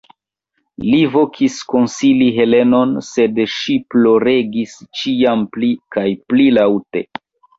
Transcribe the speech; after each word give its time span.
Li 0.85 0.99
volis 1.15 1.57
konsoli 1.73 2.29
Helenon, 2.37 2.95
sed 3.09 3.37
ŝi 3.57 3.75
ploregis 3.95 4.73
ĉiam 5.01 5.47
pli 5.57 5.69
kaj 5.97 6.07
pli 6.33 6.49
laŭte. 6.59 7.07